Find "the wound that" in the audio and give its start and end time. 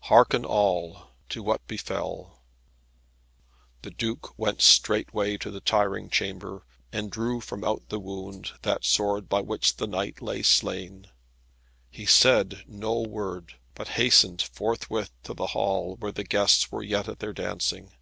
7.88-8.84